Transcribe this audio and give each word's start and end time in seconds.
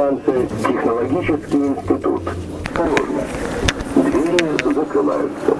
станция 0.00 0.46
«Технологический 0.66 1.58
институт». 1.58 2.22
Осторожно. 2.70 3.22
Двери 3.96 4.74
закрываются. 4.74 5.56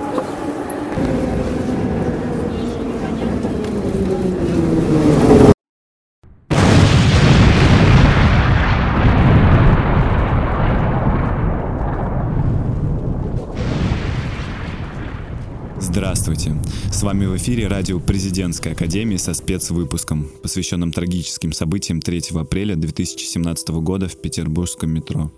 Здравствуйте! 16.30 16.62
С 16.92 17.02
вами 17.02 17.26
в 17.26 17.36
эфире 17.36 17.66
радио 17.66 17.98
Президентской 17.98 18.72
Академии 18.72 19.16
со 19.16 19.34
спецвыпуском, 19.34 20.30
посвященным 20.42 20.92
трагическим 20.92 21.52
событиям 21.52 22.00
3 22.00 22.22
апреля 22.36 22.76
2017 22.76 23.68
года 23.70 24.06
в 24.06 24.16
Петербургском 24.16 24.90
метро. 24.90 25.32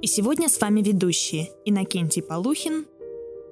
И 0.00 0.06
сегодня 0.06 0.48
с 0.48 0.60
вами 0.60 0.82
ведущие 0.82 1.50
Иннокентий 1.64 2.22
Полухин 2.22 2.86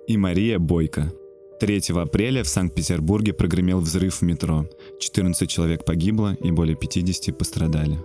и 0.06 0.16
Мария 0.16 0.60
Бойко. 0.60 1.12
3 1.58 1.80
апреля 1.96 2.44
в 2.44 2.48
Санкт-Петербурге 2.48 3.32
прогремел 3.32 3.80
взрыв 3.80 4.20
в 4.20 4.22
метро. 4.22 4.68
14 5.00 5.50
человек 5.50 5.84
погибло 5.84 6.36
и 6.40 6.52
более 6.52 6.76
50 6.76 7.36
пострадали. 7.36 7.98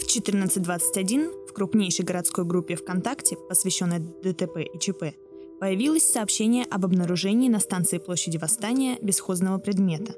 В 0.00 0.04
14.21 0.04 1.46
в 1.48 1.52
крупнейшей 1.52 2.04
городской 2.04 2.44
группе 2.44 2.74
ВКонтакте, 2.74 3.36
посвященной 3.48 4.00
ДТП 4.00 4.58
и 4.58 4.78
ЧП, 4.78 5.14
появилось 5.60 6.04
сообщение 6.04 6.64
об 6.64 6.86
обнаружении 6.86 7.48
на 7.48 7.60
станции 7.60 7.98
площади 7.98 8.38
Восстания 8.38 8.98
бесхозного 9.02 9.58
предмета. 9.58 10.14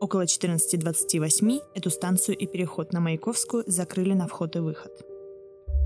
Около 0.00 0.24
14.28 0.24 1.60
эту 1.74 1.90
станцию 1.90 2.36
и 2.36 2.46
переход 2.46 2.92
на 2.92 3.00
Маяковскую 3.00 3.64
закрыли 3.66 4.14
на 4.14 4.26
вход 4.26 4.56
и 4.56 4.58
выход. 4.58 4.90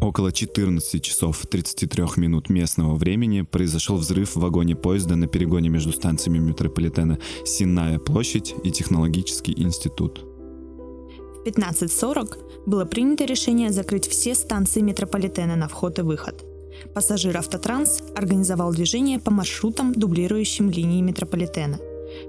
Около 0.00 0.33
14 0.33 1.02
часов 1.02 1.46
33 1.46 2.05
минут 2.16 2.48
местного 2.48 2.94
времени 2.94 3.42
произошел 3.42 3.96
взрыв 3.96 4.36
в 4.36 4.41
вагоне 4.41 4.74
поезда 4.74 5.16
на 5.16 5.27
перегоне 5.27 5.68
между 5.68 5.92
станциями 5.92 6.39
метрополитена 6.39 7.18
Синая 7.44 7.98
площадь 7.98 8.55
и 8.64 8.70
Технологический 8.70 9.55
институт. 9.56 10.20
В 10.20 11.46
15.40 11.46 12.64
было 12.66 12.84
принято 12.84 13.24
решение 13.24 13.70
закрыть 13.70 14.08
все 14.08 14.34
станции 14.34 14.80
метрополитена 14.80 15.56
на 15.56 15.68
вход 15.68 15.98
и 15.98 16.02
выход– 16.02 16.44
Пассажир 16.94 17.36
«Автотранс» 17.36 18.03
организовал 18.17 18.72
движение 18.72 19.19
по 19.19 19.30
маршрутам, 19.30 19.92
дублирующим 19.92 20.70
линии 20.70 21.03
метрополитена. 21.03 21.78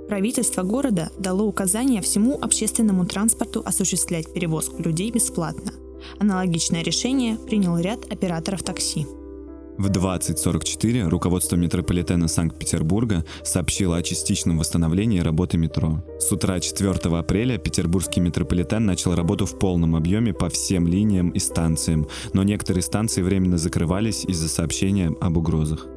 Правительство 0.08 0.64
города 0.64 1.12
дало 1.18 1.46
указание 1.46 2.02
всему 2.02 2.40
общественному 2.42 3.06
транспорту 3.06 3.62
осуществлять 3.66 4.34
перевозку 4.34 4.82
людей 4.82 5.12
бесплатно. 5.12 5.72
Аналогичное 6.20 6.84
решение 6.84 7.38
принял 7.38 7.78
ряд 7.78 8.12
операторов 8.12 8.64
такси. 8.64 9.06
В 9.78 9.90
20.44 9.90 11.09
руководство 11.09 11.58
метрополитена 11.58 12.30
Санкт-Петербурга 12.30 13.26
сообщило 13.44 13.98
о 13.98 14.04
частичном 14.04 14.58
восстановлении 14.58 15.20
работы 15.20 15.58
метро. 15.58 16.02
С 16.17 16.32
утра 16.32 16.62
4 16.62 16.92
апреля 17.17 17.58
петербургский 17.58 18.22
метрополитен 18.22 18.86
начал 18.86 19.16
работу 19.16 19.45
в 19.45 19.59
полном 19.59 19.98
объеме 19.98 20.34
по 20.34 20.48
всем 20.48 20.88
линиям 20.88 21.30
и 21.32 21.40
станциям, 21.40 22.08
но 22.32 22.44
некоторые 22.44 22.84
станции 22.84 23.22
временно 23.22 23.58
закрывались 23.58 24.23
из-за 24.23 24.48
сообщения 24.48 25.14
об 25.20 25.36
угрозах. 25.36 25.88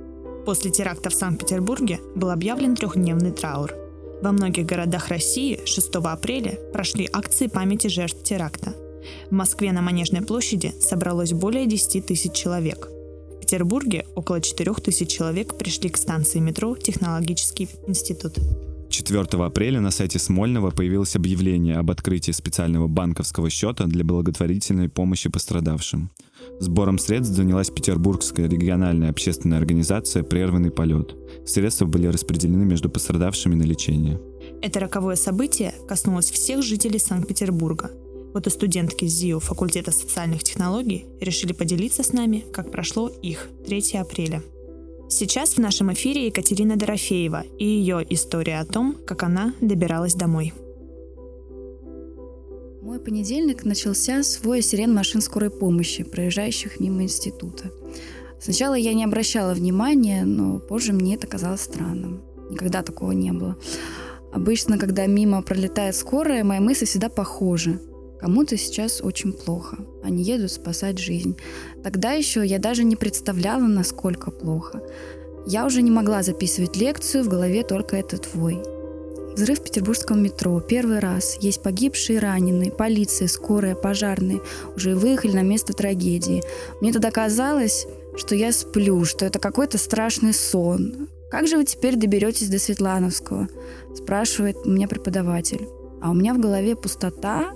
После 0.45 0.73
теракта 0.73 1.09
в 1.11 1.15
Санкт-Петербурге 1.15 2.01
был 2.17 2.31
объявлен 2.31 2.75
трехдневный 2.75 3.31
траур. 3.31 3.73
Во 4.23 4.33
многих 4.33 4.67
городах 4.67 5.07
России 5.09 5.61
6 5.65 5.95
апреля 5.95 6.59
прошли 6.73 7.09
акции 7.13 7.47
памяти 7.47 7.87
жертв 7.87 8.25
теракта. 8.25 8.75
В 9.31 9.35
Москве 9.35 9.71
на 9.71 9.83
Манежной 9.83 10.23
площади 10.23 10.75
собралось 10.81 11.33
более 11.33 11.67
10 11.67 12.07
тысяч 12.07 12.33
человек– 12.33 12.89
Петербурге 13.49 14.05
около 14.15 14.43
4000 14.43 15.07
человек 15.07 15.57
пришли 15.57 15.89
к 15.89 15.97
станции 15.97 16.39
метро 16.39 16.77
«Технологический 16.77 17.71
институт». 17.87 18.35
4 18.91 19.23
апреля 19.43 19.81
на 19.81 19.91
сайте 19.91 20.19
Смольного 20.19 20.71
появилось 20.71 21.17
объявление 21.17 21.77
об 21.77 21.91
открытии 21.91 22.33
специального 22.33 22.89
банковского 22.89 23.49
счета 23.49 23.87
для 23.87 24.05
благотворительной 24.05 24.91
помощи 24.91 25.31
пострадавшим. 25.31 26.11
Сбором 26.61 26.99
средств 26.99 27.35
занялась 27.35 27.71
Петербургская 27.71 28.51
региональная 28.51 29.09
общественная 29.09 29.57
организация 29.57 30.23
«Прерванный 30.23 30.71
полет». 30.71 31.17
Средства 31.47 31.87
были 31.87 32.07
распределены 32.09 32.67
между 32.67 32.91
пострадавшими 32.91 33.55
на 33.55 33.63
лечение. 33.63 34.21
Это 34.61 34.79
роковое 34.79 35.17
событие 35.17 35.73
коснулось 35.89 36.31
всех 36.31 36.63
жителей 36.63 36.99
Санкт-Петербурга– 36.99 37.93
вот 38.35 38.47
и 38.47 38.51
студентки 38.51 39.07
ЗИО 39.07 39.41
факультета 39.41 39.93
социальных 39.93 40.45
технологий 40.45 41.07
решили 41.21 41.53
поделиться 41.53 42.03
с 42.03 42.13
нами, 42.13 42.45
как 42.53 42.71
прошло 42.71 43.09
их 43.09 43.49
3 43.67 43.93
апреля. 43.95 44.43
Сейчас 45.09 45.55
в 45.55 45.59
нашем 45.59 45.93
эфире 45.95 46.27
Екатерина 46.27 46.77
Дорофеева 46.77 47.45
и 47.59 47.65
ее 47.65 48.07
история 48.11 48.61
о 48.61 48.67
том, 48.67 48.95
как 49.07 49.23
она 49.23 49.55
добиралась 49.61 50.15
домой. 50.15 50.53
Мой 52.83 53.01
понедельник 53.01 53.65
начался 53.65 54.23
с 54.23 54.43
воя 54.43 54.61
сирен 54.61 54.95
машин 54.95 55.21
скорой 55.21 55.51
помощи, 55.51 56.05
проезжающих 56.05 56.79
мимо 56.79 57.03
института. 57.03 57.71
Сначала 58.41 58.75
я 58.75 58.95
не 58.95 59.05
обращала 59.05 59.55
внимания, 59.55 60.25
но 60.25 60.59
позже 60.59 60.93
мне 60.93 61.15
это 61.15 61.27
казалось 61.27 61.63
странным. 61.63 62.23
Никогда 62.51 62.83
такого 62.83 63.13
не 63.13 63.33
было. 63.33 63.57
Обычно, 64.33 64.79
когда 64.79 65.07
мимо 65.07 65.43
пролетает 65.43 65.97
скорая, 65.97 66.45
мои 66.45 66.61
мысли 66.61 66.85
всегда 66.85 67.09
похожи. 67.09 67.81
Кому-то 68.21 68.57
сейчас 68.57 69.01
очень 69.01 69.33
плохо. 69.33 69.79
Они 70.03 70.23
едут 70.23 70.51
спасать 70.51 70.99
жизнь. 70.99 71.37
Тогда 71.83 72.13
еще 72.13 72.45
я 72.45 72.59
даже 72.59 72.85
не 72.85 72.97
представляла, 72.97 73.67
насколько 73.67 74.31
плохо. 74.31 74.83
Я 75.47 75.65
уже 75.65 75.83
не 75.83 75.91
могла 75.91 76.23
записывать 76.23 76.77
лекцию, 76.77 77.25
в 77.25 77.29
голове 77.29 77.63
только 77.63 77.97
этот 77.97 78.31
твой. 78.31 78.61
Взрыв 79.35 79.61
в 79.61 79.63
петербургском 79.63 80.21
метро. 80.21 80.61
Первый 80.61 80.99
раз. 80.99 81.39
Есть 81.41 81.63
погибшие, 81.63 82.19
раненые, 82.19 82.73
полиция, 82.73 83.29
скорая, 83.29 83.77
пожарные. 83.77 84.41
Уже 84.75 84.97
выехали 84.97 85.33
на 85.33 85.43
место 85.43 85.73
трагедии. 85.73 86.43
Мне 86.81 86.93
тогда 86.93 87.13
казалось, 87.13 87.87
что 88.17 88.35
я 88.35 88.51
сплю, 88.51 89.05
что 89.05 89.25
это 89.25 89.39
какой-то 89.39 89.79
страшный 89.79 90.35
сон. 90.35 91.09
«Как 91.31 91.47
же 91.47 91.59
вы 91.59 91.65
теперь 91.65 91.97
доберетесь 91.97 92.49
до 92.49 92.59
Светлановского?» 92.59 93.49
спрашивает 93.95 94.65
меня 94.65 94.89
преподаватель. 94.89 95.69
А 96.01 96.11
у 96.11 96.15
меня 96.15 96.35
в 96.35 96.39
голове 96.39 96.77
пустота, 96.77 97.53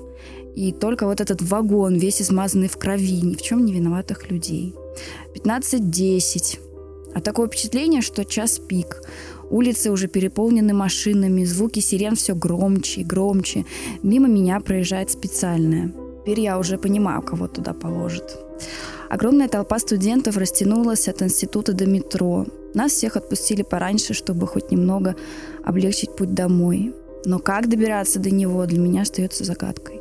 и 0.55 0.73
только 0.73 1.07
вот 1.07 1.21
этот 1.21 1.43
вагон, 1.43 1.97
весь 1.97 2.21
измазанный 2.21 2.69
в 2.69 2.77
крови, 2.77 3.21
ни 3.23 3.35
в 3.35 3.43
чем 3.43 3.65
не 3.65 3.73
виноватых 3.73 4.31
людей. 4.31 4.75
15.10. 5.35 6.59
А 7.15 7.21
такое 7.21 7.47
впечатление, 7.47 8.03
что 8.03 8.25
час 8.25 8.59
пик. 8.59 9.03
Улицы 9.51 9.91
уже 9.91 10.09
переполнены 10.09 10.73
машинами, 10.73 11.45
звуки 11.45 11.81
сирен 11.81 12.17
все 12.17 12.35
громче 12.35 13.03
и 13.03 13.05
громче. 13.05 13.65
Мимо 14.03 14.29
меня 14.29 14.61
проезжает 14.61 15.11
специальная. 15.11 15.93
Теперь 16.21 16.41
я 16.41 16.59
уже 16.59 16.79
понимаю, 16.79 17.23
кого 17.23 17.49
туда 17.49 17.73
положит. 17.73 18.39
Огромная 19.11 19.49
толпа 19.49 19.79
студентов 19.79 20.37
растянулась 20.37 21.09
от 21.09 21.21
института 21.21 21.75
до 21.75 21.85
метро. 21.87 22.47
Нас 22.75 22.93
всех 22.93 23.17
отпустили 23.17 23.63
пораньше, 23.63 24.15
чтобы 24.15 24.47
хоть 24.47 24.71
немного 24.71 25.17
облегчить 25.65 26.17
путь 26.17 26.33
домой. 26.33 26.95
Но 27.25 27.39
как 27.39 27.69
добираться 27.69 28.19
до 28.19 28.31
него, 28.31 28.67
для 28.67 28.79
меня 28.79 29.03
остается 29.03 29.45
загадкой. 29.45 30.01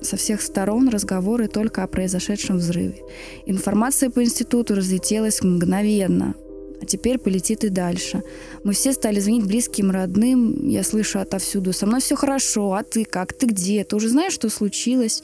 Со 0.00 0.16
всех 0.16 0.40
сторон 0.40 0.88
разговоры 0.88 1.48
только 1.48 1.82
о 1.82 1.88
произошедшем 1.88 2.58
взрыве. 2.58 3.02
Информация 3.46 4.10
по 4.10 4.22
институту 4.22 4.76
разлетелась 4.76 5.42
мгновенно, 5.42 6.34
а 6.80 6.86
теперь 6.86 7.18
полетит 7.18 7.64
и 7.64 7.68
дальше. 7.68 8.22
Мы 8.62 8.72
все 8.72 8.92
стали 8.92 9.18
звонить 9.18 9.46
близким, 9.46 9.90
родным. 9.90 10.68
Я 10.68 10.84
слышу 10.84 11.18
отовсюду, 11.18 11.72
со 11.72 11.86
мной 11.86 12.00
все 12.00 12.14
хорошо, 12.14 12.74
а 12.74 12.84
ты 12.84 13.04
как, 13.04 13.32
ты 13.32 13.46
где? 13.46 13.82
Ты 13.82 13.96
уже 13.96 14.08
знаешь, 14.08 14.32
что 14.32 14.48
случилось? 14.48 15.22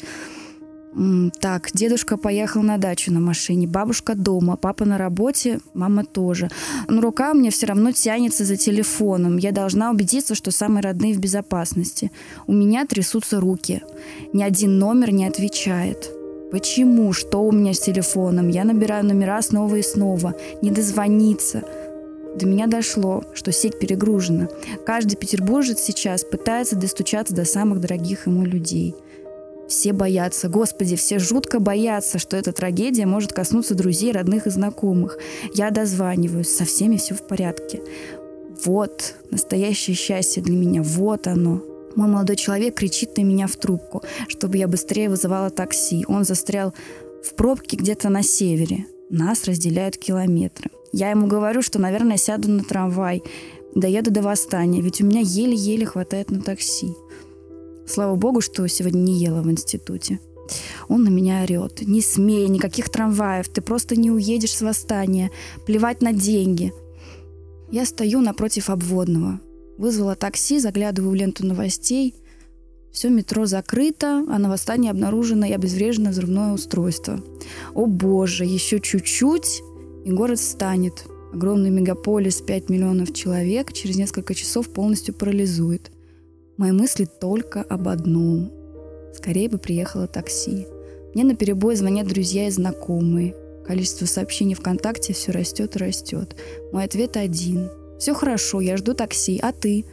Так, 1.40 1.70
дедушка 1.74 2.16
поехал 2.16 2.62
на 2.62 2.78
дачу 2.78 3.12
на 3.12 3.18
машине, 3.18 3.66
бабушка 3.66 4.14
дома, 4.14 4.56
папа 4.56 4.84
на 4.84 4.96
работе, 4.96 5.58
мама 5.74 6.04
тоже. 6.04 6.50
Но 6.88 7.00
рука 7.00 7.32
у 7.32 7.34
меня 7.34 7.50
все 7.50 7.66
равно 7.66 7.90
тянется 7.90 8.44
за 8.44 8.56
телефоном. 8.56 9.36
Я 9.38 9.50
должна 9.50 9.90
убедиться, 9.90 10.36
что 10.36 10.52
самые 10.52 10.82
родные 10.82 11.14
в 11.14 11.18
безопасности. 11.18 12.12
У 12.46 12.52
меня 12.52 12.86
трясутся 12.86 13.40
руки. 13.40 13.82
Ни 14.32 14.44
один 14.44 14.78
номер 14.78 15.10
не 15.10 15.26
отвечает. 15.26 16.10
Почему? 16.52 17.12
Что 17.12 17.42
у 17.42 17.50
меня 17.50 17.74
с 17.74 17.80
телефоном? 17.80 18.48
Я 18.48 18.62
набираю 18.62 19.04
номера 19.04 19.42
снова 19.42 19.74
и 19.74 19.82
снова. 19.82 20.36
Не 20.62 20.70
дозвониться. 20.70 21.64
До 22.38 22.46
меня 22.46 22.68
дошло, 22.68 23.24
что 23.34 23.50
сеть 23.50 23.80
перегружена. 23.80 24.48
Каждый 24.86 25.16
петербуржец 25.16 25.80
сейчас 25.80 26.22
пытается 26.22 26.76
достучаться 26.76 27.34
до 27.34 27.44
самых 27.44 27.80
дорогих 27.80 28.28
ему 28.28 28.44
людей– 28.44 28.94
все 29.68 29.92
боятся, 29.92 30.48
господи, 30.48 30.96
все 30.96 31.18
жутко 31.18 31.58
боятся, 31.58 32.18
что 32.18 32.36
эта 32.36 32.52
трагедия 32.52 33.06
может 33.06 33.32
коснуться 33.32 33.74
друзей, 33.74 34.12
родных 34.12 34.46
и 34.46 34.50
знакомых. 34.50 35.18
Я 35.54 35.70
дозваниваюсь, 35.70 36.48
со 36.48 36.64
всеми 36.64 36.96
все 36.96 37.14
в 37.14 37.26
порядке. 37.26 37.80
Вот 38.64 39.16
настоящее 39.30 39.96
счастье 39.96 40.42
для 40.42 40.56
меня, 40.56 40.82
вот 40.82 41.26
оно. 41.26 41.62
Мой 41.96 42.08
молодой 42.08 42.36
человек 42.36 42.74
кричит 42.74 43.16
на 43.16 43.22
меня 43.22 43.46
в 43.46 43.56
трубку, 43.56 44.02
чтобы 44.28 44.56
я 44.56 44.68
быстрее 44.68 45.08
вызывала 45.08 45.50
такси. 45.50 46.04
Он 46.08 46.24
застрял 46.24 46.74
в 47.22 47.34
пробке 47.34 47.76
где-то 47.76 48.08
на 48.08 48.22
севере. 48.22 48.86
Нас 49.10 49.44
разделяют 49.44 49.96
километры. 49.96 50.70
Я 50.92 51.10
ему 51.10 51.26
говорю, 51.26 51.62
что, 51.62 51.78
наверное, 51.80 52.16
сяду 52.16 52.48
на 52.48 52.64
трамвай, 52.64 53.22
доеду 53.74 54.10
до 54.10 54.22
восстания, 54.22 54.80
ведь 54.80 55.00
у 55.00 55.06
меня 55.06 55.20
еле-еле 55.20 55.86
хватает 55.86 56.30
на 56.30 56.40
такси. 56.40 56.94
Слава 57.86 58.16
богу, 58.16 58.40
что 58.40 58.66
сегодня 58.66 58.98
не 58.98 59.18
ела 59.18 59.42
в 59.42 59.50
институте. 59.50 60.20
Он 60.88 61.04
на 61.04 61.08
меня 61.08 61.42
орет. 61.42 61.82
Не 61.82 62.00
смей, 62.00 62.48
никаких 62.48 62.88
трамваев, 62.90 63.48
ты 63.48 63.60
просто 63.60 63.96
не 63.96 64.10
уедешь 64.10 64.54
с 64.54 64.62
восстания. 64.62 65.30
Плевать 65.66 66.02
на 66.02 66.12
деньги. 66.12 66.72
Я 67.70 67.86
стою 67.86 68.20
напротив 68.20 68.70
обводного. 68.70 69.40
Вызвала 69.78 70.14
такси, 70.14 70.58
заглядываю 70.58 71.10
в 71.10 71.14
ленту 71.14 71.46
новостей. 71.46 72.14
Все 72.92 73.08
метро 73.08 73.44
закрыто, 73.44 74.24
а 74.28 74.38
на 74.38 74.48
восстании 74.48 74.90
обнаружено 74.90 75.46
и 75.46 75.52
обезврежено 75.52 76.10
взрывное 76.10 76.52
устройство. 76.52 77.20
О 77.74 77.86
боже, 77.86 78.44
еще 78.44 78.78
чуть-чуть, 78.78 79.62
и 80.04 80.12
город 80.12 80.38
станет. 80.38 81.04
Огромный 81.32 81.70
мегаполис, 81.70 82.40
5 82.40 82.68
миллионов 82.68 83.12
человек, 83.12 83.72
через 83.72 83.96
несколько 83.96 84.34
часов 84.34 84.68
полностью 84.68 85.12
парализует. 85.14 85.90
Мои 86.56 86.70
мысли 86.70 87.04
только 87.04 87.62
об 87.62 87.88
одном. 87.88 88.52
Скорее 89.12 89.48
бы 89.48 89.58
приехало 89.58 90.06
такси. 90.06 90.66
Мне 91.14 91.24
на 91.24 91.34
перебой 91.34 91.74
звонят 91.74 92.06
друзья 92.06 92.46
и 92.46 92.50
знакомые. 92.50 93.34
Количество 93.66 94.06
сообщений 94.06 94.54
ВКонтакте 94.54 95.12
все 95.14 95.32
растет 95.32 95.74
и 95.74 95.78
растет. 95.78 96.36
Мой 96.72 96.84
ответ 96.84 97.16
один. 97.16 97.70
Все 97.98 98.14
хорошо, 98.14 98.60
я 98.60 98.76
жду 98.76 98.94
такси, 98.94 99.40
а 99.42 99.52
ты? 99.52 99.84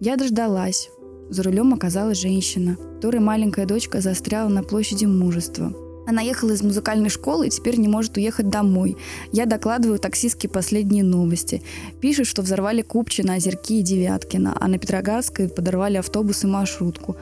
Я 0.00 0.16
дождалась. 0.16 0.90
За 1.30 1.42
рулем 1.42 1.72
оказалась 1.72 2.18
женщина, 2.18 2.76
которой 2.96 3.20
маленькая 3.20 3.66
дочка 3.66 4.00
застряла 4.00 4.48
на 4.48 4.62
площади 4.62 5.04
мужества. 5.04 5.72
Она 6.06 6.20
ехала 6.20 6.52
из 6.52 6.62
музыкальной 6.62 7.08
школы 7.08 7.46
и 7.46 7.50
теперь 7.50 7.78
не 7.78 7.88
может 7.88 8.16
уехать 8.16 8.50
домой. 8.50 8.96
Я 9.32 9.46
докладываю 9.46 9.98
таксистке 9.98 10.48
последние 10.48 11.02
новости. 11.02 11.62
Пишет, 12.00 12.26
что 12.26 12.42
взорвали 12.42 12.82
Купчино, 12.82 13.34
Озерки 13.34 13.80
и 13.80 13.82
Девяткино, 13.82 14.56
а 14.60 14.68
на 14.68 14.78
Петроградской 14.78 15.48
подорвали 15.48 15.96
автобус 15.96 16.44
и 16.44 16.46
маршрутку. 16.46 17.16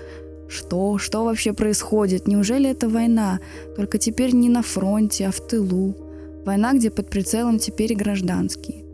Что? 0.49 0.99
Что 0.99 1.25
вообще 1.25 1.53
происходит? 1.53 2.27
Неужели 2.27 2.69
это 2.69 2.89
война? 2.89 3.41
Только 3.77 3.99
теперь 3.99 4.35
не 4.35 4.49
на 4.49 4.63
фронте, 4.63 5.29
а 5.29 5.31
в 5.31 5.41
тылу. 5.41 5.97
Война, 6.45 6.75
где 6.75 6.91
под 6.91 7.09
прицелом 7.09 7.59
теперь 7.59 7.93
и 7.93 7.97
гражданские. 7.97 8.85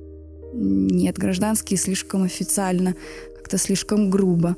Нет, 0.53 1.19
гражданские 1.19 1.79
слишком 1.79 2.25
официально, 2.25 2.95
как-то 3.37 3.59
слишком 3.59 4.11
грубо. 4.11 4.57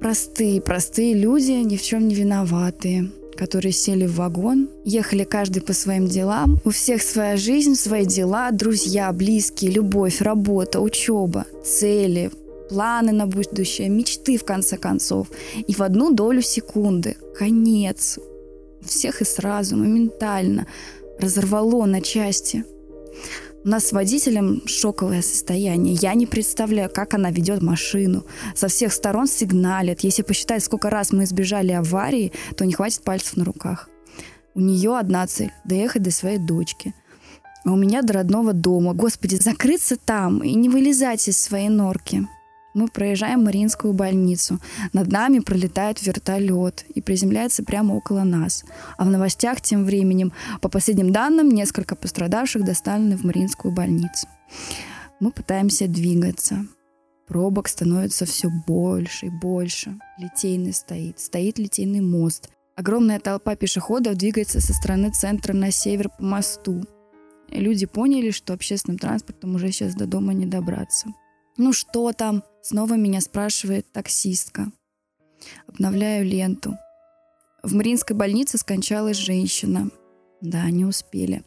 Простые, 0.00 0.60
простые 0.60 1.14
люди, 1.14 1.50
ни 1.50 1.76
в 1.76 1.82
чем 1.82 2.08
не 2.08 2.14
виноватые 2.14 3.10
которые 3.40 3.72
сели 3.72 4.06
в 4.06 4.16
вагон, 4.16 4.68
ехали 4.84 5.24
каждый 5.24 5.62
по 5.62 5.72
своим 5.72 6.06
делам. 6.06 6.58
У 6.66 6.68
всех 6.68 7.00
своя 7.00 7.38
жизнь, 7.38 7.74
свои 7.74 8.04
дела, 8.04 8.50
друзья, 8.50 9.10
близкие, 9.12 9.70
любовь, 9.70 10.20
работа, 10.20 10.80
учеба, 10.80 11.46
цели, 11.64 12.30
планы 12.68 13.12
на 13.12 13.26
будущее, 13.26 13.88
мечты, 13.88 14.36
в 14.36 14.44
конце 14.44 14.76
концов. 14.76 15.28
И 15.66 15.72
в 15.72 15.80
одну 15.80 16.12
долю 16.12 16.42
секунды, 16.42 17.16
конец. 17.34 18.18
Всех 18.84 19.22
и 19.22 19.24
сразу, 19.24 19.74
моментально 19.74 20.66
разорвало 21.18 21.86
на 21.86 22.02
части. 22.02 22.64
У 23.62 23.68
нас 23.68 23.88
с 23.88 23.92
водителем 23.92 24.62
шоковое 24.66 25.20
состояние. 25.20 25.94
Я 26.00 26.14
не 26.14 26.26
представляю, 26.26 26.88
как 26.88 27.12
она 27.12 27.30
ведет 27.30 27.60
машину. 27.60 28.24
Со 28.54 28.68
всех 28.68 28.90
сторон 28.90 29.26
сигналит. 29.26 30.00
Если 30.00 30.22
посчитать, 30.22 30.64
сколько 30.64 30.88
раз 30.88 31.12
мы 31.12 31.24
избежали 31.24 31.72
аварии, 31.72 32.32
то 32.56 32.64
не 32.64 32.72
хватит 32.72 33.02
пальцев 33.02 33.36
на 33.36 33.44
руках. 33.44 33.90
У 34.54 34.60
нее 34.60 34.96
одна 34.96 35.26
цель– 35.26 35.52
доехать 35.66 36.02
до 36.02 36.10
своей 36.10 36.38
дочки. 36.38 36.94
А 37.66 37.72
у 37.72 37.76
меня 37.76 38.00
до 38.00 38.14
родного 38.14 38.54
дома. 38.54 38.94
Господи, 38.94 39.36
закрыться 39.36 39.96
там 39.96 40.38
и 40.38 40.54
не 40.54 40.70
вылезать 40.70 41.28
из 41.28 41.38
своей 41.38 41.68
норки. 41.68 42.26
Мы 42.74 42.88
проезжаем 42.88 43.44
Мариинскую 43.44 43.92
больницу. 43.92 44.60
Над 44.92 45.10
нами 45.10 45.40
пролетает 45.40 46.02
вертолет 46.02 46.84
и 46.94 47.00
приземляется 47.00 47.64
прямо 47.64 47.94
около 47.94 48.22
нас. 48.22 48.64
А 48.96 49.04
в 49.04 49.10
новостях 49.10 49.60
тем 49.60 49.84
временем, 49.84 50.32
по 50.60 50.68
последним 50.68 51.12
данным, 51.12 51.48
несколько 51.48 51.96
пострадавших 51.96 52.64
доставлены 52.64 53.16
в 53.16 53.24
Мариинскую 53.24 53.74
больницу. 53.74 54.28
Мы 55.18 55.32
пытаемся 55.32 55.88
двигаться. 55.88 56.66
Пробок 57.26 57.68
становится 57.68 58.24
все 58.24 58.48
больше 58.66 59.26
и 59.26 59.30
больше. 59.30 59.98
Литейный 60.18 60.72
стоит. 60.72 61.20
Стоит 61.20 61.58
литейный 61.58 62.00
мост. 62.00 62.50
Огромная 62.76 63.20
толпа 63.20 63.56
пешеходов 63.56 64.16
двигается 64.16 64.60
со 64.60 64.72
стороны 64.72 65.10
центра 65.12 65.52
на 65.52 65.70
север 65.70 66.08
по 66.08 66.24
мосту. 66.24 66.82
люди 67.50 67.84
поняли, 67.84 68.30
что 68.30 68.54
общественным 68.54 68.98
транспортом 68.98 69.54
уже 69.54 69.70
сейчас 69.70 69.94
до 69.94 70.06
дома 70.06 70.32
не 70.32 70.46
добраться. 70.46 71.08
«Ну 71.56 71.74
что 71.74 72.12
там?»— 72.12 72.42
снова 72.62 72.94
меня 72.94 73.20
спрашивает 73.20 73.90
таксистка. 73.92 74.70
Обновляю 75.66 76.26
ленту. 76.26 76.76
В 77.62 77.74
Мариинской 77.74 78.16
больнице 78.16 78.58
скончалась 78.58 79.16
женщина. 79.16 79.90
Да, 80.40 80.70
не 80.70 80.84
успели. 80.84 81.42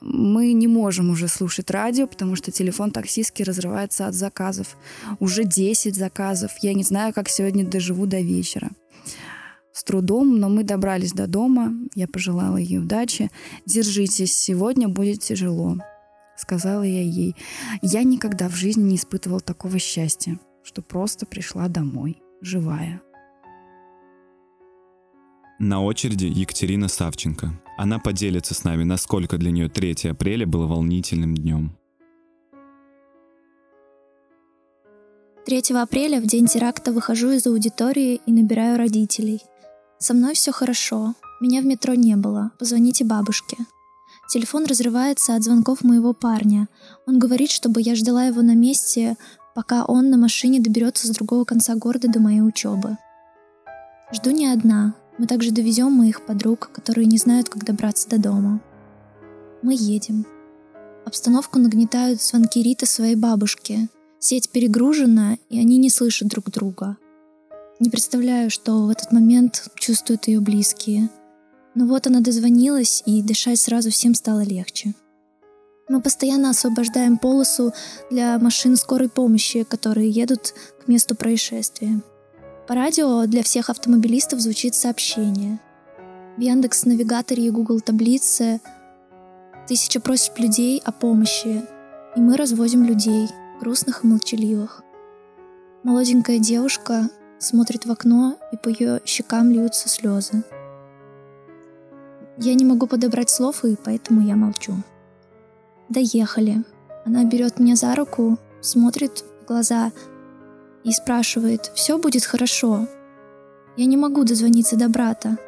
Мы 0.00 0.52
не 0.52 0.68
можем 0.68 1.10
уже 1.10 1.26
слушать 1.26 1.70
радио, 1.70 2.06
потому 2.06 2.36
что 2.36 2.52
телефон 2.52 2.92
таксистки 2.92 3.42
разрывается 3.42 4.06
от 4.06 4.14
заказов. 4.14 4.76
Уже 5.18 5.44
10 5.44 5.96
заказов. 5.96 6.52
Я 6.60 6.74
не 6.74 6.84
знаю, 6.84 7.12
как 7.12 7.28
сегодня 7.28 7.66
доживу 7.66 8.06
до 8.06 8.20
вечера. 8.20 8.70
С 9.72 9.82
трудом, 9.82 10.38
но 10.38 10.48
мы 10.48 10.62
добрались 10.62 11.12
до 11.12 11.26
дома. 11.26 11.72
Я 11.94 12.06
пожелала 12.06 12.56
ей 12.56 12.78
удачи. 12.78 13.30
Держитесь, 13.66 14.32
сегодня 14.34 14.88
будет 14.88 15.20
тяжело 15.20 15.76
сказала 16.36 16.82
я 16.82 17.02
ей. 17.02 17.34
Я 17.82 18.02
никогда 18.02 18.48
в 18.48 18.54
жизни 18.54 18.82
не 18.82 18.96
испытывал 18.96 19.40
такого 19.40 19.78
счастья, 19.78 20.38
что 20.62 20.82
просто 20.82 21.26
пришла 21.26 21.68
домой, 21.68 22.22
живая. 22.40 23.02
На 25.58 25.82
очереди 25.82 26.26
Екатерина 26.26 26.86
Савченко. 26.86 27.50
Она 27.78 27.98
поделится 27.98 28.54
с 28.54 28.64
нами, 28.64 28.84
насколько 28.84 29.38
для 29.38 29.50
нее 29.50 29.70
3 29.70 30.10
апреля 30.10 30.46
было 30.46 30.66
волнительным 30.66 31.34
днем. 31.34 31.76
3 35.46 35.62
апреля, 35.76 36.20
в 36.20 36.26
день 36.26 36.46
теракта, 36.46 36.92
выхожу 36.92 37.30
из 37.30 37.46
аудитории 37.46 38.20
и 38.26 38.32
набираю 38.32 38.76
родителей. 38.76 39.40
Со 39.98 40.12
мной 40.12 40.34
все 40.34 40.52
хорошо. 40.52 41.14
Меня 41.40 41.62
в 41.62 41.64
метро 41.64 41.94
не 41.94 42.16
было. 42.16 42.50
Позвоните 42.58 43.04
бабушке. 43.04 43.56
Телефон 44.28 44.64
разрывается 44.66 45.36
от 45.36 45.44
звонков 45.44 45.84
моего 45.84 46.12
парня. 46.12 46.68
Он 47.06 47.18
говорит, 47.18 47.50
чтобы 47.50 47.80
я 47.80 47.94
ждала 47.94 48.24
его 48.24 48.42
на 48.42 48.56
месте, 48.56 49.16
пока 49.54 49.84
он 49.84 50.10
на 50.10 50.16
машине 50.16 50.60
доберется 50.60 51.06
с 51.06 51.10
другого 51.10 51.44
конца 51.44 51.76
города 51.76 52.08
до 52.08 52.18
моей 52.18 52.40
учебы. 52.40 52.98
Жду 54.12 54.30
не 54.30 54.46
одна. 54.48 54.94
Мы 55.18 55.26
также 55.26 55.52
довезем 55.52 55.92
моих 55.92 56.26
подруг, 56.26 56.70
которые 56.72 57.06
не 57.06 57.18
знают, 57.18 57.48
как 57.48 57.64
добраться 57.64 58.08
до 58.08 58.18
дома. 58.18 58.60
Мы 59.62 59.74
едем. 59.74 60.26
Обстановку 61.04 61.60
нагнетают 61.60 62.20
звонки 62.20 62.62
Риты 62.62 62.84
своей 62.84 63.14
бабушке. 63.14 63.88
Сеть 64.18 64.50
перегружена, 64.50 65.36
и 65.48 65.58
они 65.60 65.78
не 65.78 65.88
слышат 65.88 66.28
друг 66.28 66.50
друга. 66.50 66.96
Не 67.78 67.90
представляю, 67.90 68.50
что 68.50 68.86
в 68.86 68.90
этот 68.90 69.12
момент 69.12 69.68
чувствуют 69.76 70.26
ее 70.26 70.40
близкие– 70.40 71.10
но 71.76 71.86
вот 71.86 72.06
она 72.06 72.20
дозвонилась, 72.20 73.02
и 73.06 73.22
дышать 73.22 73.60
сразу 73.60 73.90
всем 73.90 74.14
стало 74.14 74.40
легче. 74.40 74.94
Мы 75.88 76.00
постоянно 76.00 76.50
освобождаем 76.50 77.18
полосу 77.18 77.72
для 78.10 78.38
машин 78.38 78.76
скорой 78.76 79.08
помощи, 79.08 79.62
которые 79.62 80.10
едут 80.10 80.54
к 80.82 80.88
месту 80.88 81.14
происшествия. 81.14 82.00
По 82.66 82.74
радио 82.74 83.26
для 83.26 83.44
всех 83.44 83.70
автомобилистов 83.70 84.40
звучит 84.40 84.74
сообщение. 84.74 85.60
В 86.36 86.40
Яндекс 86.40 86.86
навигаторе 86.86 87.46
и 87.46 87.50
Google 87.50 87.80
таблице 87.80 88.60
тысяча 89.68 90.00
просьб 90.00 90.38
людей 90.38 90.80
о 90.82 90.92
помощи, 90.92 91.62
и 92.16 92.20
мы 92.20 92.36
развозим 92.36 92.84
людей, 92.84 93.28
грустных 93.60 94.02
и 94.02 94.06
молчаливых. 94.06 94.82
Молоденькая 95.82 96.38
девушка 96.38 97.10
смотрит 97.38 97.84
в 97.84 97.92
окно, 97.92 98.38
и 98.50 98.56
по 98.56 98.70
ее 98.70 99.00
щекам 99.04 99.50
льются 99.50 99.88
слезы. 99.88 100.42
Я 102.38 102.54
не 102.54 102.64
могу 102.64 102.86
подобрать 102.86 103.30
слов, 103.30 103.64
и 103.64 103.76
поэтому 103.76 104.20
я 104.20 104.36
молчу. 104.36 104.74
Доехали. 105.88 106.64
Она 107.04 107.24
берет 107.24 107.58
меня 107.58 107.76
за 107.76 107.94
руку, 107.94 108.38
смотрит 108.60 109.24
в 109.42 109.46
глаза 109.46 109.92
и 110.84 110.92
спрашивает, 110.92 111.70
все 111.74 111.98
будет 111.98 112.24
хорошо. 112.24 112.86
Я 113.76 113.86
не 113.86 113.96
могу 113.96 114.24
дозвониться 114.24 114.76
до 114.76 114.88
брата. 114.88 115.38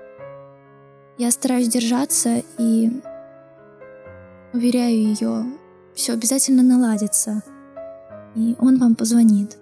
Я 1.18 1.30
стараюсь 1.30 1.68
держаться 1.68 2.42
и 2.59 2.90
уверяю 4.52 4.97
ее, 4.97 5.45
все 5.95 6.12
обязательно 6.12 6.62
наладится, 6.62 7.42
и 8.37 8.54
он 8.61 8.78
вам 8.78 8.95
позвонит. 8.95 9.59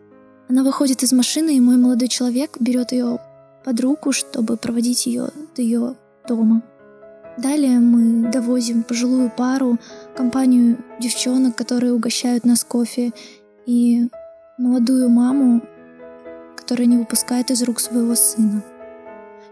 Она 0.48 0.62
выходит 0.62 1.02
из 1.02 1.12
машины, 1.12 1.56
и 1.56 1.60
мой 1.60 1.76
молодой 1.76 2.08
человек 2.08 2.56
берет 2.60 2.92
ее 2.92 3.18
под 3.64 3.80
руку, 3.80 4.12
чтобы 4.12 4.56
проводить 4.56 5.06
ее 5.06 5.30
до 5.56 5.62
ее 5.62 5.96
дома. 6.28 6.62
Далее 7.36 7.80
мы 7.80 8.30
довозим 8.30 8.82
пожилую 8.82 9.30
пару, 9.30 9.78
компанию 10.16 10.78
девчонок, 10.98 11.54
которые 11.54 11.92
угощают 11.92 12.44
нас 12.44 12.64
кофе, 12.64 13.12
и 13.66 14.08
молодую 14.56 15.10
маму, 15.10 15.60
которая 16.56 16.86
не 16.86 16.96
выпускает 16.96 17.50
из 17.50 17.62
рук 17.62 17.80
своего 17.80 18.14
сына. 18.14 18.62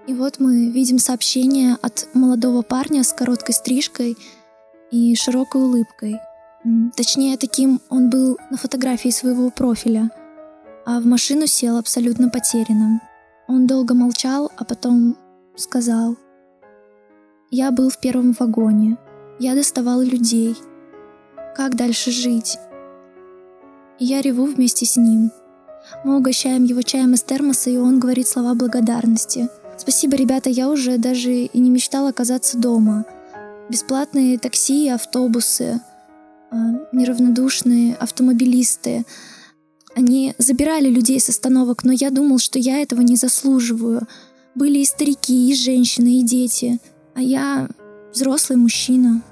И 0.07 0.15
вот 0.15 0.39
мы 0.39 0.71
видим 0.71 0.99
сообщение 0.99 1.77
от 1.83 2.09
молодого 2.15 2.63
парня 2.63 3.05
с 3.05 3.13
короткой 3.13 3.55
стрижкой 3.55 4.17
и 4.91 5.15
широкой 5.15 5.63
улыбкой. 5.63 6.21
Точнее, 6.97 7.37
таким 7.37 7.81
он 7.91 8.09
был 8.09 8.39
на 8.51 8.57
фотографии 8.57 9.11
своего 9.11 9.51
профиля, 9.51 10.11
а 10.87 11.01
в 11.01 11.07
машину 11.07 11.47
сел 11.47 11.77
абсолютно 11.77 12.31
потерянным. 12.31 13.01
Он 13.47 13.67
долго 13.67 13.95
молчал, 13.95 14.51
а 14.57 14.65
потом 14.65 15.19
сказал— 15.57 16.17
я 17.55 17.71
был 17.71 17.89
в 17.89 17.99
первом 17.99 18.33
вагоне. 18.33 18.99
Я 19.39 19.55
доставал 19.55 20.01
людей. 20.01 20.57
Как 21.55 21.77
дальше 21.77 22.11
жить? 22.11 22.59
И 24.01 24.07
я 24.07 24.23
реву 24.23 24.47
вместе 24.47 24.85
с 24.87 24.97
ним. 24.97 25.31
Мы 26.03 26.17
угощаем 26.17 26.65
его 26.65 26.83
чаем 26.83 27.15
из 27.15 27.23
термоса, 27.23 27.71
и 27.71 27.77
он 27.77 28.01
говорит 28.01 28.27
слова 28.27 28.55
благодарности. 28.55 29.49
Спасибо, 29.77 30.17
ребята, 30.17 30.51
я 30.51 30.69
уже 30.69 30.99
даже 30.99 31.31
и 31.33 31.59
не 31.61 31.71
мечтал 31.71 32.09
оказаться 32.09 32.59
дома. 32.59 33.05
Бесплатные 33.69 34.37
такси 34.37 34.87
и 34.87 34.91
автобусы, 34.91 35.81
а, 36.51 36.57
неравнодушные 36.91 37.95
автомобилисты. 37.95 39.05
Они 39.95 40.35
забирали 40.39 40.89
людей 40.89 41.21
с 41.21 41.29
остановок, 41.29 41.85
но 41.85 41.93
я 41.93 42.11
думал, 42.11 42.39
что 42.39 42.59
я 42.59 42.83
этого 42.83 43.01
не 43.01 43.15
заслуживаю. 43.15 44.09
Были 44.57 44.79
и 44.79 44.85
старики, 44.85 45.51
и 45.51 45.55
женщины, 45.55 46.19
и 46.19 46.25
дети— 46.25 46.81
а 47.15 47.21
я 47.21 47.69
взрослый 48.13 48.59
мужчина. 48.59 49.23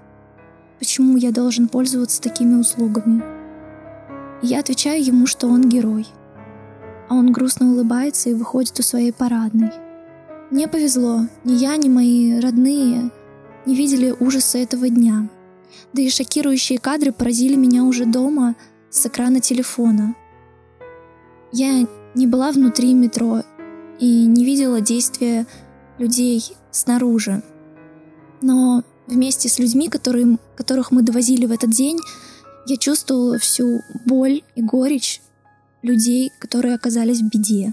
Почему 0.79 1.17
я 1.17 1.31
должен 1.31 1.69
пользоваться 1.69 2.21
такими 2.21 2.55
услугами? 2.55 3.23
я 4.43 4.59
отвечаю 4.59 5.03
ему, 5.03 5.27
что 5.27 5.47
он 5.47 5.69
герой. 5.69 6.07
А 7.09 7.15
он 7.15 7.33
грустно 7.33 7.71
улыбается 7.71 8.31
и 8.31 8.35
выходит 8.35 8.79
у 8.81 8.83
своей 8.83 9.13
парадной. 9.13 9.71
Мне 10.51 10.69
повезло, 10.69 11.27
ни 11.45 11.53
я, 11.53 11.77
ни 11.77 11.89
мои 11.89 12.41
родные 12.41 13.11
не 13.65 13.75
видели 13.77 14.15
ужаса 14.19 14.59
этого 14.59 14.89
дня. 14.89 15.29
Да 15.93 16.03
и 16.03 16.11
шокирующие 16.11 16.79
кадры 16.79 17.13
поразили 17.13 17.55
меня 17.55 17.85
уже 17.85 18.05
дома 18.05 18.57
с 18.91 19.07
экрана 19.07 19.41
телефона. 19.41 20.15
Я 21.53 21.87
не 22.15 22.27
была 22.27 22.51
внутри 22.51 22.93
метро 22.95 23.43
и 24.01 24.27
не 24.27 24.45
видела 24.45 24.81
действия 24.81 25.47
людей 25.99 26.57
снаружи. 26.71 27.43
Но 28.43 28.83
вместе 29.07 29.49
с 29.49 29.59
людьми, 29.59 29.89
которые, 29.89 30.39
которых 30.57 30.91
мы 30.91 31.03
довозили 31.03 31.47
в 31.47 31.53
этот 31.53 31.71
день, 31.71 31.99
я 32.67 32.77
чувствовала 32.77 33.39
всю 33.39 33.81
боль 34.05 34.43
и 34.57 34.63
горечь 34.63 35.23
людей, 35.83 36.31
которые 36.39 36.75
оказались 36.75 37.21
в 37.21 37.29
беде. 37.29 37.73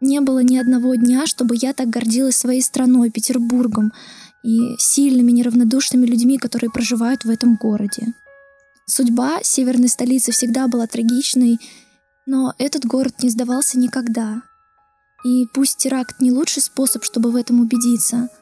Не 0.00 0.20
было 0.20 0.42
ни 0.42 0.56
одного 0.56 0.94
дня, 0.96 1.26
чтобы 1.26 1.56
я 1.56 1.72
так 1.72 1.88
гордилась 1.88 2.36
своей 2.36 2.62
страной, 2.62 3.10
Петербургом 3.10 3.92
и 4.42 4.76
сильными, 4.78 5.32
неравнодушными 5.32 6.06
людьми, 6.06 6.36
которые 6.36 6.70
проживают 6.70 7.24
в 7.24 7.30
этом 7.30 7.56
городе. 7.56 8.12
Судьба 8.86 9.42
северной 9.42 9.88
столицы 9.88 10.32
всегда 10.32 10.68
была 10.68 10.86
трагичной, 10.86 11.58
но 12.26 12.54
этот 12.58 12.84
город 12.84 13.22
не 13.22 13.30
сдавался 13.30 13.78
никогда. 13.78 14.42
И 15.24 15.46
пусть 15.54 15.78
теракт 15.78 16.20
не 16.20 16.30
лучший 16.30 16.62
способ, 16.62 17.04
чтобы 17.04 17.30
в 17.30 17.36
этом 17.36 17.60
убедиться— 17.60 18.28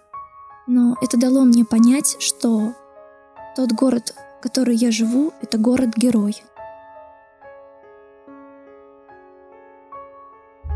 но 0.66 0.96
это 1.00 1.18
дало 1.18 1.44
мне 1.44 1.64
понять, 1.64 2.16
что 2.20 2.74
тот 3.56 3.72
город, 3.72 4.14
в 4.38 4.42
который 4.42 4.76
я 4.76 4.90
живу, 4.90 5.32
это 5.40 5.58
город-герой. 5.58 6.42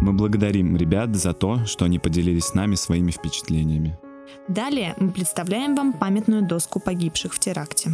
Мы 0.03 0.13
благодарим 0.13 0.77
ребят 0.77 1.17
за 1.17 1.33
то, 1.33 1.65
что 1.65 1.85
они 1.85 1.99
поделились 1.99 2.47
с 2.47 2.55
нами 2.55 2.75
своими 2.75 3.11
впечатлениями. 3.11 3.99
Далее 4.49 4.95
мы 4.99 5.11
представляем 5.11 5.75
вам 5.75 5.93
памятную 5.93 6.43
доску 6.47 6.81
погибших 6.81 7.33
в 7.35 7.39
теракте. 7.39 7.91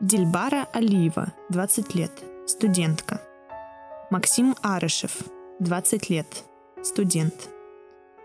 Дильбара 0.00 0.68
Алиева, 0.72 1.32
20 1.50 1.94
лет, 1.94 2.12
студентка. 2.46 3.20
Максим 4.10 4.54
Арышев, 4.62 5.18
20 5.60 6.10
лет, 6.10 6.44
студент. 6.82 7.48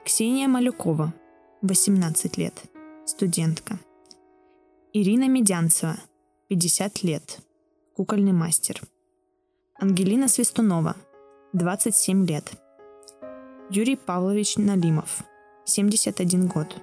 Ксения 0.05 0.47
Малюкова, 0.47 1.13
18 1.61 2.37
лет, 2.37 2.53
студентка. 3.09 3.79
Ирина 4.93 5.27
Медянцева, 5.27 5.97
50 6.47 7.03
лет, 7.03 7.39
кукольный 7.95 8.33
мастер. 8.33 8.81
Ангелина 9.79 10.27
Свистунова, 10.27 10.95
27 11.53 12.27
лет. 12.27 12.51
Юрий 13.71 13.95
Павлович 13.95 14.57
Налимов, 14.57 15.23
71 15.65 16.47
год. 16.47 16.75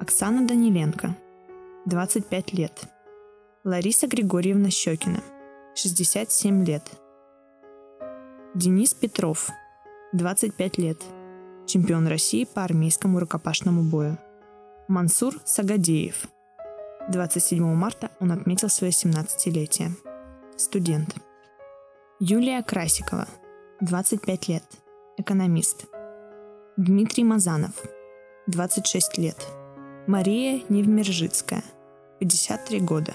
Оксана 0.00 0.46
Даниленко, 0.46 1.16
25 1.86 2.52
лет. 2.52 2.82
Лариса 3.64 4.08
Григорьевна 4.08 4.68
Щекина, 4.70 5.22
67 5.74 6.64
лет. 6.66 6.84
Денис 8.54 8.92
Петров, 8.92 9.48
25 10.12 10.78
лет. 10.78 11.02
Чемпион 11.66 12.06
России 12.06 12.44
по 12.44 12.64
армейскому 12.64 13.18
рукопашному 13.18 13.82
бою. 13.82 14.18
Мансур 14.92 15.40
Сагадеев. 15.46 16.28
27 17.08 17.64
марта 17.64 18.10
он 18.20 18.30
отметил 18.30 18.68
свое 18.68 18.92
17-летие. 18.92 19.92
Студент. 20.58 21.16
Юлия 22.20 22.62
Красикова. 22.62 23.26
25 23.80 24.48
лет. 24.48 24.64
Экономист. 25.16 25.86
Дмитрий 26.76 27.24
Мазанов. 27.24 27.72
26 28.48 29.16
лет. 29.16 29.38
Мария 30.06 30.60
Невмержицкая. 30.68 31.64
53 32.20 32.80
года. 32.80 33.14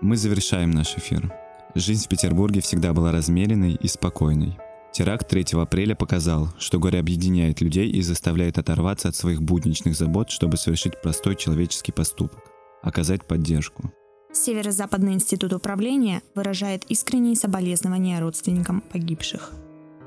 Мы 0.00 0.16
завершаем 0.16 0.70
наш 0.70 0.96
эфир. 0.96 1.30
Жизнь 1.74 2.06
в 2.06 2.08
Петербурге 2.08 2.62
всегда 2.62 2.94
была 2.94 3.12
размеренной 3.12 3.74
и 3.74 3.86
спокойной. 3.86 4.58
Теракт 4.92 5.26
3 5.26 5.46
апреля 5.54 5.94
показал, 5.94 6.48
что 6.58 6.78
горе 6.78 6.98
объединяет 6.98 7.62
людей 7.62 7.88
и 7.88 8.02
заставляет 8.02 8.58
оторваться 8.58 9.08
от 9.08 9.16
своих 9.16 9.42
будничных 9.42 9.96
забот, 9.96 10.30
чтобы 10.30 10.58
совершить 10.58 11.00
простой 11.00 11.34
человеческий 11.34 11.92
поступок– 11.92 12.40
оказать 12.82 13.24
поддержку. 13.24 13.90
Северо-Западный 14.34 15.14
институт 15.14 15.54
управления 15.54 16.22
выражает 16.34 16.84
искренние 16.90 17.36
соболезнования 17.36 18.20
родственникам 18.20 18.82
погибших. 18.82 19.52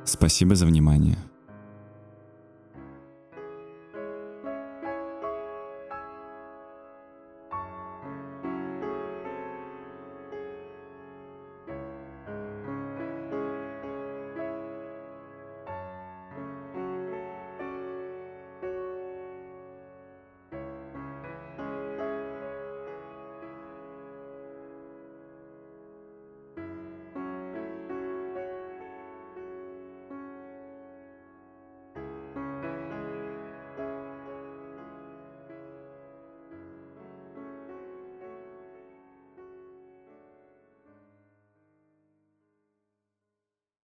Спасибо 0.04 0.54
за 0.56 0.68
внимание. 0.68 1.18